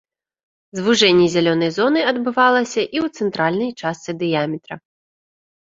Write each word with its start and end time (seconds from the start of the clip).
Звужэнне 0.79 1.27
зялёнай 1.33 1.71
зоны 1.77 2.01
адбывалася 2.13 2.81
і 2.85 2.97
ў 3.05 3.21
цэнтральнай 3.21 3.71
частцы 3.81 4.11
дыяметра. 4.23 4.75